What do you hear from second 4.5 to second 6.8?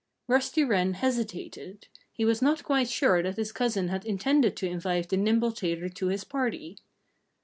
to invite the nimble tailor to his party.